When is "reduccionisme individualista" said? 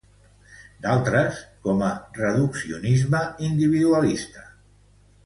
2.15-4.47